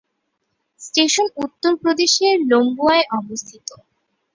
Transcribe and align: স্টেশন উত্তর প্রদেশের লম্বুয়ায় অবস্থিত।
স্টেশন 0.79 1.27
উত্তর 1.43 1.73
প্রদেশের 1.81 2.35
লম্বুয়ায় 2.51 3.05
অবস্থিত। 3.19 3.67